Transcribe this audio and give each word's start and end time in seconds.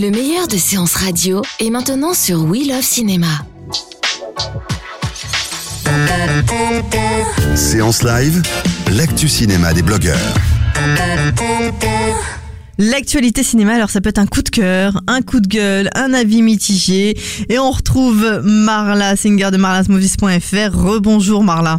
Le 0.00 0.10
meilleur 0.10 0.48
de 0.48 0.56
séances 0.56 0.94
radio 0.94 1.42
est 1.58 1.68
maintenant 1.68 2.14
sur 2.14 2.44
We 2.44 2.66
Love 2.66 2.80
Cinéma. 2.80 3.26
Séance 7.54 8.02
live, 8.02 8.40
l'actu 8.96 9.28
cinéma 9.28 9.74
des 9.74 9.82
blogueurs. 9.82 10.16
L'actualité 12.78 13.42
cinéma, 13.42 13.74
alors 13.74 13.90
ça 13.90 14.00
peut 14.00 14.08
être 14.08 14.18
un 14.18 14.24
coup 14.26 14.40
de 14.40 14.48
cœur, 14.48 15.02
un 15.06 15.20
coup 15.20 15.40
de 15.40 15.48
gueule, 15.48 15.90
un 15.94 16.14
avis 16.14 16.40
mitigé. 16.40 17.18
Et 17.50 17.58
on 17.58 17.70
retrouve 17.70 18.40
Marla 18.42 19.16
Singer 19.16 19.50
de 19.52 19.58
marlasmovies.fr. 19.58 20.78
Rebonjour 20.78 21.44
Marla. 21.44 21.78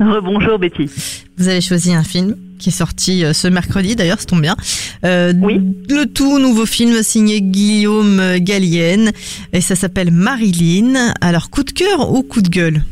Rebonjour 0.00 0.58
Betty. 0.58 0.90
Vous 1.36 1.46
avez 1.46 1.60
choisi 1.60 1.94
un 1.94 2.02
film 2.02 2.34
qui 2.58 2.68
est 2.68 2.72
sorti 2.72 3.24
euh, 3.24 3.32
ce 3.32 3.48
mercredi, 3.48 3.96
d'ailleurs, 3.96 4.18
ça 4.18 4.26
tombe 4.26 4.42
bien. 4.42 4.56
Euh, 5.04 5.32
Oui. 5.40 5.60
Le 5.88 6.04
tout 6.06 6.38
nouveau 6.38 6.66
film 6.66 7.02
signé 7.02 7.40
Guillaume 7.40 8.38
Gallienne. 8.38 9.12
Et 9.52 9.60
ça 9.60 9.74
s'appelle 9.76 10.10
Marilyn. 10.10 11.14
Alors, 11.20 11.50
coup 11.50 11.62
de 11.62 11.70
cœur 11.70 12.12
ou 12.12 12.22
coup 12.22 12.42
de 12.42 12.48
gueule? 12.48 12.82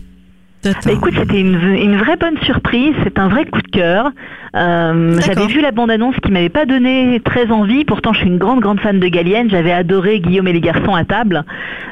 Bah, 0.84 0.92
écoute, 0.92 1.14
c'était 1.18 1.40
une, 1.40 1.60
une 1.60 1.96
vraie 1.96 2.16
bonne 2.16 2.38
surprise, 2.42 2.94
c'est 3.04 3.18
un 3.18 3.28
vrai 3.28 3.46
coup 3.46 3.62
de 3.62 3.68
cœur. 3.68 4.10
Euh, 4.54 5.20
j'avais 5.20 5.46
vu 5.46 5.60
la 5.60 5.70
bande-annonce 5.70 6.16
qui 6.22 6.30
m'avait 6.30 6.48
pas 6.48 6.64
donné 6.64 7.20
très 7.24 7.50
envie, 7.50 7.84
pourtant 7.84 8.12
je 8.12 8.20
suis 8.20 8.28
une 8.28 8.38
grande 8.38 8.60
grande 8.60 8.80
fan 8.80 8.98
de 8.98 9.08
Gallienne, 9.08 9.50
j'avais 9.50 9.72
adoré 9.72 10.20
Guillaume 10.20 10.48
et 10.48 10.52
les 10.52 10.60
garçons 10.60 10.94
à 10.94 11.04
table. 11.04 11.44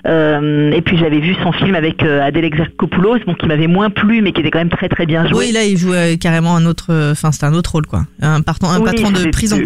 Euh, 0.07 0.73
et 0.73 0.81
puis 0.81 0.97
j'avais 0.97 1.21
vu 1.21 1.35
son 1.43 1.53
film 1.53 1.75
avec 1.75 2.03
euh, 2.03 2.23
Adèle 2.23 2.45
Exarchopoulos, 2.45 3.19
bon, 3.27 3.35
qui 3.35 3.47
m'avait 3.47 3.67
moins 3.67 3.91
plu 3.91 4.23
mais 4.23 4.33
qui 4.33 4.41
était 4.41 4.51
quand 4.51 4.59
même 4.59 4.71
très 4.71 4.89
très 4.89 5.07
bien 5.07 5.27
joué. 5.27 5.47
Oui, 5.47 5.53
là, 5.53 5.65
il 5.65 5.77
joue 5.77 5.93
euh, 5.93 6.17
carrément 6.17 6.57
un 6.57 6.67
autre. 6.67 7.11
Enfin, 7.13 7.33
c'était 7.33 7.47
un 7.47 7.55
autre 7.55 7.73
rôle, 7.73 7.87
quoi. 7.87 8.05
Un, 8.23 8.41
patron, 8.41 8.69
un 8.69 8.81
Oui, 8.81 8.85
patron 8.85 9.11
de 9.11 9.31
prison. 9.31 9.59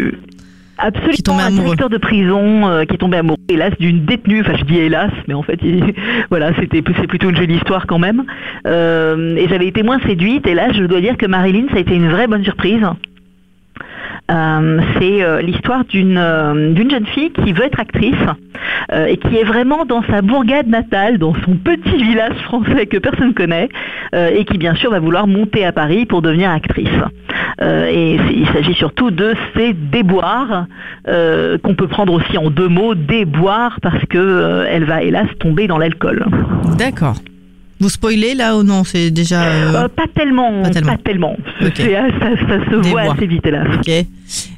Absolument, 0.81 1.11
Qui 1.13 1.23
tombait 1.23 1.43
un 1.43 1.47
amoureux. 1.47 1.63
directeur 1.65 1.89
de 1.89 1.97
prison 1.97 2.67
euh, 2.69 2.85
qui 2.85 2.95
est 2.95 2.97
tombé 2.97 3.17
amoureux, 3.17 3.37
hélas, 3.49 3.73
d'une 3.79 4.05
détenue. 4.05 4.41
Enfin, 4.41 4.53
je 4.57 4.63
dis 4.63 4.77
hélas, 4.79 5.11
mais 5.27 5.33
en 5.33 5.43
fait, 5.43 5.59
il- 5.61 5.93
voilà, 6.29 6.53
c'était 6.59 6.81
c'est 6.97 7.07
plutôt 7.07 7.29
une 7.29 7.35
jolie 7.35 7.55
histoire 7.55 7.85
quand 7.85 7.99
même. 7.99 8.23
Euh, 8.65 9.35
et 9.35 9.47
j'avais 9.49 9.67
été 9.67 9.83
moins 9.83 9.99
séduite. 9.99 10.47
Et 10.47 10.53
là, 10.53 10.71
je 10.71 10.83
dois 10.85 11.01
dire 11.01 11.17
que 11.17 11.25
Marilyn, 11.25 11.65
ça 11.71 11.77
a 11.77 11.79
été 11.79 11.93
une 11.95 12.07
vraie 12.09 12.27
bonne 12.27 12.43
surprise. 12.43 12.85
Euh, 14.31 14.79
c'est 14.99 15.23
euh, 15.23 15.41
l'histoire 15.41 15.85
d'une 15.85 16.17
euh, 16.19 16.71
d'une 16.73 16.91
jeune 16.91 17.07
fille 17.07 17.31
qui 17.31 17.51
veut 17.51 17.63
être 17.65 17.79
actrice 17.79 18.13
et 19.07 19.17
qui 19.17 19.37
est 19.37 19.43
vraiment 19.43 19.85
dans 19.85 20.03
sa 20.03 20.21
bourgade 20.21 20.67
natale, 20.67 21.17
dans 21.17 21.33
son 21.45 21.55
petit 21.55 22.03
village 22.03 22.35
français 22.43 22.85
que 22.87 22.97
personne 22.97 23.33
connaît, 23.33 23.69
euh, 24.15 24.29
et 24.35 24.45
qui 24.45 24.57
bien 24.57 24.75
sûr 24.75 24.91
va 24.91 24.99
vouloir 24.99 25.27
monter 25.27 25.65
à 25.65 25.71
Paris 25.71 26.05
pour 26.05 26.21
devenir 26.21 26.49
actrice. 26.51 26.87
Euh, 27.61 27.87
et 27.91 28.17
il 28.33 28.47
s'agit 28.53 28.73
surtout 28.73 29.11
de 29.11 29.33
ses 29.55 29.73
déboires, 29.73 30.65
euh, 31.09 31.57
qu'on 31.57 31.75
peut 31.75 31.87
prendre 31.87 32.13
aussi 32.13 32.37
en 32.37 32.49
deux 32.49 32.69
mots, 32.69 32.95
déboires, 32.95 33.79
parce 33.81 34.03
que 34.05 34.17
euh, 34.17 34.65
elle 34.69 34.85
va 34.85 35.03
hélas 35.03 35.27
tomber 35.39 35.67
dans 35.67 35.77
l'alcool. 35.77 36.25
D'accord. 36.77 37.15
Vous 37.81 37.89
spoilez 37.89 38.33
là 38.33 38.57
ou 38.57 38.63
non? 38.63 38.83
C'est 38.83 39.09
déjà. 39.11 39.43
euh, 39.43 39.73
Euh, 39.85 39.87
pas 39.87 40.03
tellement, 40.13 40.63
pas 40.63 40.97
tellement. 41.03 41.37
C'est- 41.59 41.67
Ok. 41.67 41.77
Ça, 42.19 42.47
ça 42.47 42.65
se 42.71 42.75
Des 42.81 42.89
voit 42.89 43.13
assez 43.13 43.25
vite 43.25 43.45
hélas. 43.45 43.67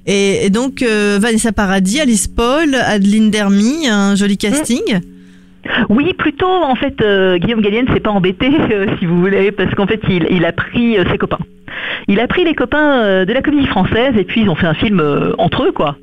Et, 0.07 0.45
et 0.45 0.49
donc 0.49 0.81
euh, 0.81 1.17
Vanessa 1.21 1.51
Paradis, 1.51 1.99
Alice 2.01 2.27
Paul, 2.27 2.73
Adeline 2.75 3.29
Dermy, 3.29 3.87
un 3.87 4.15
joli 4.15 4.37
casting? 4.37 4.99
Oui, 5.89 6.13
plutôt 6.17 6.47
en 6.47 6.73
fait, 6.75 6.95
Guillaume 7.39 7.61
Gallienne 7.61 7.85
s'est 7.93 7.99
pas 7.99 8.09
embêté, 8.09 8.49
si 8.99 9.05
vous 9.05 9.19
voulez, 9.19 9.51
parce 9.51 9.73
qu'en 9.75 9.85
fait, 9.85 10.01
il, 10.09 10.25
il 10.31 10.43
a 10.45 10.51
pris 10.51 10.97
ses 11.11 11.17
copains. 11.19 11.37
Il 12.07 12.19
a 12.19 12.27
pris 12.27 12.43
les 12.43 12.55
copains 12.55 13.03
euh, 13.03 13.25
de 13.25 13.33
la 13.33 13.41
comédie 13.41 13.67
française 13.67 14.13
et 14.17 14.23
puis 14.23 14.41
ils 14.41 14.49
ont 14.49 14.55
fait 14.55 14.67
un 14.67 14.73
film 14.73 14.99
euh, 14.99 15.33
entre 15.37 15.63
eux, 15.63 15.71
quoi, 15.71 15.97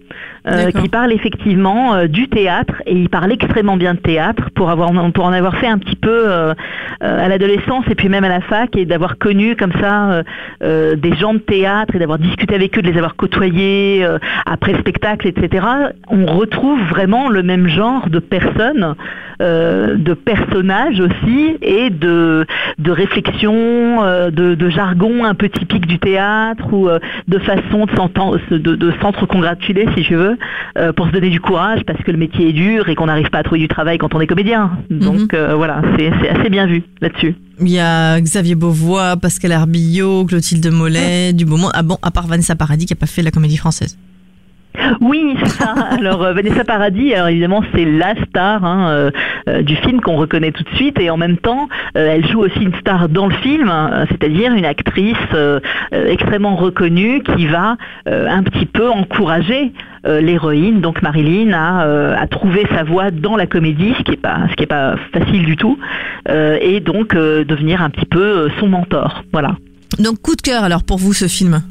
euh, 0.47 0.71
qui 0.71 0.89
parle 0.89 1.13
effectivement 1.13 1.95
euh, 1.95 2.07
du 2.07 2.29
théâtre 2.29 2.75
et 2.87 2.95
il 2.95 3.09
parle 3.11 3.33
extrêmement 3.33 3.77
bien 3.77 3.95
de 3.95 3.99
théâtre 3.99 4.45
pour 4.55 4.71
avoir 4.71 4.91
pour 5.13 5.25
en 5.25 5.33
avoir 5.33 5.57
fait 5.57 5.67
un 5.67 5.79
petit 5.79 5.97
peu 5.97 6.23
euh, 6.27 6.55
à 7.01 7.29
l'adolescence 7.29 7.85
et 7.91 7.95
puis 7.95 8.09
même 8.09 8.25
à 8.25 8.29
la 8.29 8.41
fac 8.41 8.75
et 8.77 8.87
d'avoir 8.87 9.19
connu 9.19 9.57
comme 9.57 9.73
ça 9.81 10.23
des 10.61 11.17
gens 11.17 11.35
de 11.35 11.39
théâtre 11.39 11.95
et 11.95 11.99
d'avoir 11.99 12.19
discuté 12.19 12.55
avec 12.55 12.79
eux, 12.79 12.83
de 12.83 12.91
les 12.91 12.97
avoir 12.97 13.17
côtoyés 13.17 14.07
après 14.47 14.73
le 14.73 14.79
spectacle, 14.79 15.29
etc. 15.29 15.67
On 16.09 16.27
retrouve 16.27 16.81
vraiment 16.89 17.29
le 17.29 17.43
même 17.43 17.69
genre 17.69 18.09
de 18.09 18.19
personnes, 18.19 18.95
euh, 19.41 19.97
de 19.97 20.15
personnages 20.15 21.01
aussi 21.01 21.57
et 21.63 21.91
de, 21.91 22.47
de 22.79 22.91
réflexion, 22.91 24.03
euh, 24.03 24.31
de, 24.31 24.55
de 24.55 24.69
jargon 24.71 25.25
un 25.25 25.35
peu 25.35 25.49
typique 25.49 25.87
du 25.87 25.99
théâtre 25.99 26.65
ou 26.73 26.89
euh, 26.89 26.99
de 27.29 27.39
façon 27.39 27.87
de 27.87 27.91
s'entendre- 27.97 28.39
de, 28.51 28.59
de 28.75 28.93
s'entre-congratuler 29.01 29.87
si 29.97 30.03
je 30.03 30.15
veux, 30.15 30.39
euh, 30.79 30.93
pour 30.93 31.07
se 31.07 31.13
donner 31.13 31.31
du 31.31 31.41
courage 31.41 31.83
parce 31.87 32.03
que 32.03 32.11
le 32.11 32.19
métier 32.19 32.49
est 32.49 32.53
dur 32.53 32.89
et 32.89 32.95
qu'on 32.95 33.07
n'arrive 33.07 33.31
pas 33.31 33.39
à 33.39 33.43
trouver 33.43 33.61
du 33.61 33.69
travail 33.69 33.99
quand 33.99 34.15
on 34.15 34.21
est 34.21 34.27
comédien. 34.27 34.71
Donc 34.91 35.35
euh, 35.35 35.55
voilà, 35.55 35.83
c'est 35.99 36.11
assez 36.29 36.51
bien 36.51 36.67
vu 36.67 36.83
là-dessus. 37.01 37.35
Il 37.61 37.69
y 37.69 37.81
a 37.81 38.21
Xavier 38.21 38.55
Beauvois, 38.55 39.17
Pascal 39.17 39.53
Arbillot, 39.53 40.25
Clotilde 40.27 40.71
Mollet, 40.71 41.33
du 41.33 41.45
Beaumont. 41.45 41.71
Ah 41.75 41.83
bon, 41.83 41.97
à 42.03 42.11
part 42.13 42.27
Vanessa 42.29 42.55
Paradis 42.55 42.87
qui 42.87 42.93
a 42.93 42.97
pas 42.97 43.07
fait 43.07 43.23
la 43.23 43.31
comédie 43.33 43.57
française. 43.57 43.99
Oui, 45.01 45.35
c'est 45.43 45.49
ça. 45.49 45.73
Alors 45.99 46.23
euh, 46.23 46.33
Vanessa 46.33 46.65
Paradis, 46.65 47.13
alors 47.13 47.29
évidemment 47.29 47.63
c'est 47.75 47.85
la 47.85 48.15
star 48.27 48.65
hein, 48.65 48.91
euh, 48.91 49.11
euh, 49.49 49.63
du 49.63 49.75
film 49.77 50.01
qu'on 50.01 50.17
reconnaît 50.17 50.53
tout 50.53 50.63
de 50.63 50.75
suite 50.77 50.99
et 51.01 51.11
en 51.11 51.17
même 51.17 51.37
temps 51.37 51.69
elle 51.95 52.27
joue 52.27 52.41
aussi 52.41 52.61
une 52.61 52.75
star 52.81 53.09
dans 53.09 53.27
le 53.27 53.35
film, 53.37 53.69
hein, 53.69 54.05
c'est-à-dire 54.09 54.53
une 54.55 54.65
actrice 54.65 55.17
extrêmement 55.93 56.55
reconnue 56.55 57.23
qui 57.23 57.47
va 57.47 57.77
un 58.07 58.43
petit 58.43 58.67
peu 58.67 58.89
encourager 58.89 59.73
l'héroïne, 60.05 60.81
donc 60.81 61.03
Marilyn, 61.03 61.53
à, 61.53 61.83
à 62.21 62.27
trouver 62.29 62.67
sa 62.75 62.85
voie 62.85 63.11
dans 63.11 63.37
la 63.37 63.47
comédie, 63.47 63.95
ce 63.99 64.03
qui 64.05 64.13
est 64.13 64.17
pas 64.17 64.39
ce 64.51 64.55
qui 64.55 64.63
est 64.63 64.67
pas 64.67 64.95
facile 65.13 65.45
du 65.45 65.57
tout, 65.57 65.79
et 66.29 66.81
donc 66.81 67.15
devenir 67.15 67.83
un 67.83 67.91
petit 67.91 68.07
peu 68.07 68.49
son 68.61 68.69
mentor. 68.69 69.25
Voilà. 69.33 69.57
Donc 69.99 70.21
coup 70.23 70.37
de 70.37 70.43
cœur 70.43 70.63
alors 70.65 70.85
pour 70.85 70.99
vous 70.99 71.13
ce 71.13 71.27
film? 71.27 71.63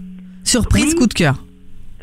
Surprise, 0.44 0.94
Oui. 0.94 0.96
coup 0.96 1.08
de 1.08 1.14
cœur. 1.14 1.36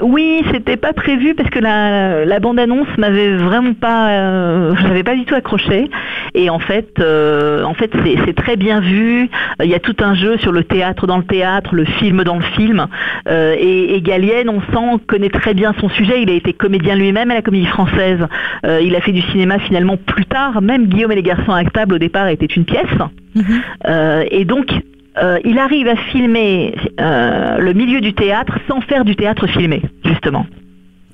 Oui, 0.01 0.43
c'était 0.53 0.77
pas 0.77 0.93
prévu 0.93 1.37
parce 1.37 1.51
que 1.51 1.61
la, 1.61 2.25
la 2.25 2.41
bande-annonce 2.41 2.89
m'avait 2.99 3.37
vraiment 3.37 3.75
pas, 3.75 4.09
euh, 4.11 4.75
je 4.75 4.83
n'avais 4.89 5.05
pas 5.05 5.15
du 5.15 5.25
tout 5.25 5.37
accroché. 5.37 5.89
Et 6.35 6.51
en 6.51 6.59
fait, 6.59 6.99
euh, 6.99 7.63
en 7.63 7.75
fait, 7.75 7.93
c'est 8.25 8.35
très 8.35 8.57
bien 8.57 8.81
vu. 8.81 9.31
Il 9.63 9.71
y 9.71 9.75
a 9.75 9.79
tout 9.79 9.95
un 10.01 10.15
jeu 10.15 10.37
sur 10.39 10.51
le 10.51 10.65
théâtre 10.65 11.07
dans 11.07 11.19
le 11.19 11.25
théâtre, 11.25 11.77
le 11.77 11.85
film 11.85 12.25
dans 12.25 12.37
le 12.37 12.43
film. 12.43 12.89
Euh, 13.29 13.55
et, 13.57 13.95
et 13.95 14.01
Gallienne, 14.01 14.49
on 14.49 14.61
sent, 14.61 15.01
connaît 15.07 15.29
très 15.29 15.55
bien 15.55 15.73
son 15.81 15.89
sujet. 15.91 16.23
Il 16.23 16.31
a 16.31 16.35
été 16.35 16.53
comédien 16.53 16.97
lui-même 16.97 17.31
à 17.31 17.35
la 17.35 17.43
Comédie 17.43 17.67
Française. 17.67 18.27
Euh, 18.67 18.81
il 18.83 18.97
a 18.97 19.01
fait 19.01 19.13
du 19.13 19.23
cinéma 19.23 19.61
finalement 19.61 19.97
plus 19.97 20.27
tard. 20.27 20.61
Même 20.61 20.87
Guillaume 20.87 21.13
et 21.13 21.17
les 21.17 21.23
garçons 21.23 21.53
à 21.53 21.65
table 21.65 21.95
au 21.95 21.99
départ 21.99 22.27
était 22.29 22.47
une 22.47 22.65
pièce. 22.65 22.87
Euh, 23.87 24.25
et 24.31 24.45
donc, 24.45 24.73
euh, 25.23 25.39
il 25.45 25.59
arrive 25.59 25.89
à 25.89 25.97
filmer 25.97 26.75
euh, 27.01 27.59
le 27.59 27.73
milieu 27.73 28.01
du 28.01 28.15
théâtre 28.15 28.59
sans 28.69 28.81
faire 28.81 29.05
du 29.05 29.15
théâtre 29.17 29.47
filmé, 29.47 29.83
justement. 30.05 30.47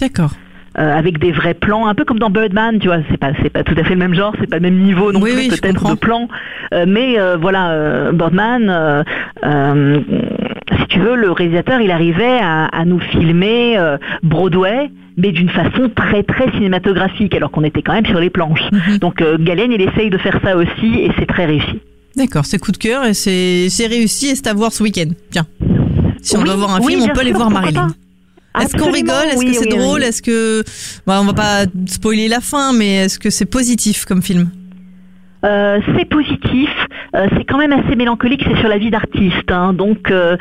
D'accord. 0.00 0.30
Euh, 0.78 0.96
avec 0.96 1.18
des 1.18 1.32
vrais 1.32 1.54
plans, 1.54 1.88
un 1.88 1.94
peu 1.94 2.04
comme 2.04 2.20
dans 2.20 2.30
Birdman, 2.30 2.78
tu 2.78 2.86
vois, 2.86 2.98
c'est 3.10 3.16
pas 3.18 3.32
c'est 3.42 3.50
pas 3.50 3.64
tout 3.64 3.74
à 3.76 3.82
fait 3.82 3.94
le 3.94 3.98
même 3.98 4.14
genre, 4.14 4.32
c'est 4.38 4.48
pas 4.48 4.56
le 4.56 4.62
même 4.62 4.78
niveau 4.78 5.10
non 5.12 5.20
Oui, 5.20 5.32
plus 5.32 5.40
oui, 5.40 5.48
peut-être 5.48 5.90
de 5.90 5.98
plan, 5.98 6.28
Euh, 6.72 6.84
mais 6.86 7.18
euh, 7.18 7.36
voilà, 7.36 8.12
Birdman, 8.12 9.04
si 9.42 10.86
tu 10.88 11.00
veux, 11.00 11.16
le 11.16 11.32
réalisateur, 11.32 11.80
il 11.80 11.90
arrivait 11.90 12.38
à, 12.40 12.66
à 12.66 12.84
nous 12.84 13.00
filmer 13.00 13.76
Broadway, 14.22 14.90
mais 15.16 15.32
d'une 15.32 15.48
façon 15.48 15.90
très 15.94 16.22
très 16.22 16.50
cinématographique, 16.52 17.34
alors 17.34 17.50
qu'on 17.50 17.64
était 17.64 17.82
quand 17.82 17.92
même 17.94 18.06
sur 18.06 18.20
les 18.20 18.30
planches. 18.30 18.70
Mhm. 18.70 18.98
Donc 18.98 19.24
Galen, 19.40 19.72
il 19.72 19.82
essaye 19.82 20.08
de 20.08 20.18
faire 20.18 20.38
ça 20.44 20.56
aussi, 20.56 21.00
et 21.00 21.10
c'est 21.18 21.26
très 21.26 21.46
réussi. 21.46 21.80
D'accord, 22.16 22.44
c'est 22.44 22.58
coup 22.58 22.72
de 22.72 22.76
cœur 22.76 23.04
et 23.04 23.14
c'est 23.14 23.68
c'est 23.70 23.86
réussi 23.86 24.28
et 24.28 24.34
c'est 24.34 24.46
à 24.48 24.54
voir 24.54 24.72
ce 24.72 24.82
week-end. 24.82 25.10
Tiens. 25.30 25.46
Si 26.22 26.36
on 26.36 26.40
Oui, 26.40 26.44
doit 26.44 26.56
voir 26.56 26.74
un 26.74 26.80
oui, 26.80 26.92
film, 26.94 27.02
on 27.04 27.14
peut 27.14 27.20
aller 27.20 27.32
voir 27.32 27.50
Marilyn. 27.50 27.94
Est-ce 28.60 28.76
qu'on 28.76 28.90
rigole? 28.90 29.26
Est-ce 29.32 29.44
que 29.44 29.52
c'est 29.52 29.68
drôle? 29.68 30.02
Est-ce 30.02 30.20
que. 30.22 30.64
Bon, 31.06 31.18
on 31.20 31.24
va 31.24 31.32
pas 31.34 31.64
spoiler 31.86 32.28
la 32.28 32.40
fin, 32.40 32.72
mais 32.72 32.96
est-ce 33.04 33.18
que 33.18 33.30
c'est 33.30 33.44
positif 33.44 34.04
comme 34.04 34.22
film? 34.22 34.50
Euh, 35.44 35.80
c'est 35.96 36.04
positif, 36.04 36.70
euh, 37.16 37.26
c'est 37.36 37.44
quand 37.44 37.58
même 37.58 37.72
assez 37.72 37.96
mélancolique, 37.96 38.44
c'est 38.46 38.58
sur 38.58 38.68
la 38.68 38.78
vie 38.78 38.90
d'artiste. 38.90 39.50
hein. 39.50 39.72
Donc, 39.72 40.10
euh, 40.10 40.36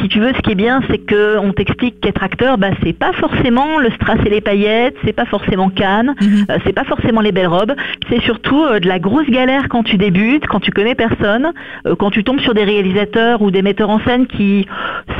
si 0.00 0.08
tu 0.08 0.20
veux, 0.20 0.32
ce 0.34 0.40
qui 0.40 0.52
est 0.52 0.54
bien, 0.54 0.80
c'est 0.88 0.98
que 0.98 1.38
on 1.38 1.52
t'explique 1.52 2.00
qu'être 2.00 2.22
acteur, 2.22 2.56
bah, 2.56 2.70
c'est 2.82 2.92
pas 2.94 3.12
forcément 3.12 3.78
le 3.78 3.90
strass 3.90 4.18
et 4.24 4.30
les 4.30 4.40
paillettes, 4.40 4.96
c'est 5.04 5.12
pas 5.12 5.26
forcément 5.26 5.68
Cannes, 5.68 6.14
euh, 6.50 6.58
c'est 6.64 6.72
pas 6.72 6.84
forcément 6.84 7.20
les 7.20 7.32
belles 7.32 7.46
robes, 7.46 7.74
c'est 8.08 8.20
surtout 8.22 8.64
de 8.80 8.88
la 8.88 8.98
grosse 8.98 9.28
galère 9.28 9.68
quand 9.68 9.82
tu 9.82 9.96
débutes, 9.98 10.46
quand 10.46 10.60
tu 10.60 10.70
connais 10.70 10.94
personne, 10.94 11.52
quand 11.98 12.10
tu 12.10 12.24
tombes 12.24 12.40
sur 12.40 12.54
des 12.54 12.64
réalisateurs 12.64 13.42
ou 13.42 13.50
des 13.50 13.62
metteurs 13.62 13.90
en 13.90 14.00
scène 14.00 14.26
qui 14.26 14.66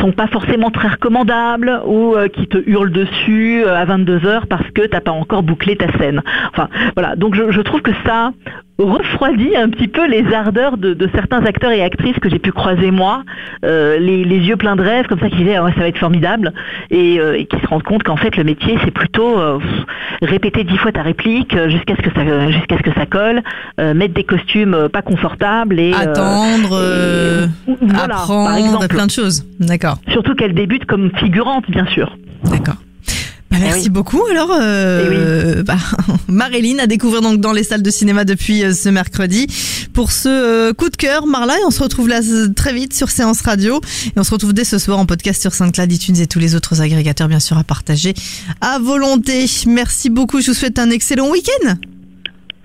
sont 0.01 0.13
pas 0.13 0.27
forcément 0.29 0.71
très 0.71 0.89
recommandables 0.89 1.81
ou 1.87 2.15
qui 2.33 2.47
te 2.47 2.59
hurlent 2.67 2.93
dessus 2.93 3.65
à 3.67 3.85
22 3.85 4.27
heures 4.27 4.47
parce 4.47 4.69
que 4.71 4.87
t'as 4.87 5.01
pas 5.01 5.11
encore 5.13 5.43
bouclé 5.43 5.77
ta 5.77 5.91
scène. 5.99 6.23
Enfin, 6.53 6.69
voilà. 6.97 7.17
Donc, 7.17 7.35
je, 7.35 7.51
je 7.51 7.61
trouve 7.61 7.83
que 7.83 7.93
ça 8.07 8.33
refroidit 8.79 9.57
un 9.57 9.69
petit 9.71 9.89
peu 9.89 10.07
les 10.09 10.25
ardeurs 10.33 10.77
de, 10.77 10.95
de 10.95 11.09
certains 11.15 11.45
acteurs 11.45 11.73
et 11.73 11.83
actrices 11.83 12.17
que 12.21 12.31
j'ai 12.31 12.39
pu 12.39 12.53
croiser 12.53 12.91
moi, 12.91 13.25
euh, 13.65 13.99
les, 13.99 14.25
les 14.25 14.39
yeux 14.39 14.57
pleins 14.57 14.77
de 14.77 14.83
rêves 14.83 15.07
comme 15.09 15.19
ça 15.19 15.29
qui 15.29 15.37
disaient 15.37 15.59
ouais, 15.59 15.73
ça 15.75 15.81
va 15.81 15.89
être 15.89 15.99
formidable 15.99 16.53
et, 16.91 17.19
euh, 17.21 17.37
et 17.39 17.47
qui 17.47 17.59
se 17.61 17.67
rendent 17.67 17.83
compte 17.83 18.03
qu'en 18.05 18.17
fait 18.17 18.37
le 18.37 18.45
métier 18.45 18.79
c'est 18.85 18.93
plutôt 18.93 19.39
euh, 19.39 19.59
répéter 20.23 20.63
dix 20.65 20.77
fois 20.79 20.93
ta 20.93 21.03
réplique 21.03 21.57
jusqu'à 21.69 21.97
ce 21.97 22.03
que 22.03 22.11
ça 22.15 22.51
jusqu'à 22.51 22.79
ce 22.79 22.83
que 22.83 22.93
ça 22.95 23.07
colle, 23.07 23.43
euh, 23.81 23.95
mettre 23.95 24.15
des 24.15 24.25
costumes 24.25 24.89
pas 24.93 25.03
confortables 25.03 25.79
et 25.81 25.93
Attendre, 25.93 26.71
euh, 26.73 27.47
et- 27.67 27.73
voilà, 27.81 28.07
par 28.09 28.21
apprendre, 28.23 28.57
exemple. 28.59 28.89
plein 28.89 29.07
de 29.07 29.11
choses. 29.11 29.45
D'accord, 29.59 29.99
Surtout 30.13 30.35
qu'elle 30.35 30.55
débute 30.55 30.85
comme 30.87 31.11
figurante 31.17 31.69
bien 31.71 31.87
sûr. 31.87 32.17
d'accord. 32.45 32.77
Bah, 33.51 33.57
merci 33.61 33.79
Eh 33.81 33.83
oui. 33.85 33.89
beaucoup. 33.89 34.23
Alors, 34.31 34.51
euh, 34.61 35.63
bah, 35.63 35.79
Marilyn 36.29 36.79
a 36.81 36.87
découvert 36.87 37.23
donc 37.23 37.41
dans 37.41 37.53
les 37.53 37.63
salles 37.65 37.83
de 37.83 37.91
cinéma 37.91 38.25
depuis 38.25 38.63
euh, 38.63 38.75
ce 38.75 38.89
mercredi 38.91 39.47
pour 39.95 40.13
ce 40.13 40.29
euh, 40.29 40.73
coup 40.75 40.91
de 40.91 40.97
cœur. 40.97 41.27
Marla, 41.27 41.55
et 41.55 41.65
on 41.67 41.71
se 41.71 41.83
retrouve 41.83 42.09
là 42.09 42.21
euh, 42.23 42.49
très 42.55 42.75
vite 42.75 42.93
sur 42.95 43.09
Séance 43.11 43.41
Radio. 43.41 43.81
Et 44.07 44.13
on 44.19 44.25
se 44.25 44.31
retrouve 44.31 44.53
dès 44.53 44.65
ce 44.65 44.79
soir 44.79 44.99
en 44.99 45.07
podcast 45.07 45.41
sur 45.41 45.55
SoundCloud, 45.55 45.91
iTunes 45.91 46.17
et 46.21 46.27
tous 46.27 46.39
les 46.39 46.55
autres 46.55 46.83
agrégateurs, 46.83 47.29
bien 47.29 47.41
sûr, 47.41 47.57
à 47.57 47.65
partager 47.65 48.13
à 48.61 48.79
volonté. 48.79 49.47
Merci 49.67 50.11
beaucoup. 50.11 50.41
Je 50.43 50.49
vous 50.49 50.55
souhaite 50.55 50.79
un 50.79 50.91
excellent 50.91 51.31
week-end. 51.31 51.75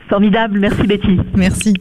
Formidable, 0.09 0.59
merci 0.59 0.83
Betty. 0.85 1.17
Merci. 1.35 1.73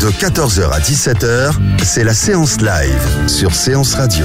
De 0.00 0.08
14h 0.10 0.70
à 0.72 0.80
17h, 0.80 1.52
c'est 1.82 2.04
la 2.04 2.14
séance 2.14 2.58
live 2.60 3.28
sur 3.28 3.54
Séance 3.54 3.94
Radio. 3.94 4.24